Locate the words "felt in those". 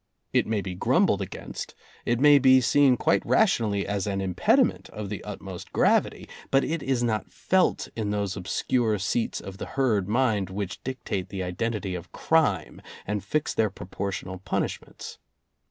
7.31-8.35